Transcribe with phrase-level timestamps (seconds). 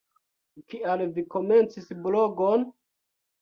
[0.71, 2.67] Kial vi komencis blogon?